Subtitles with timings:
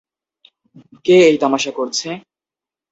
[1.05, 2.09] কে এই তামাশা করছে!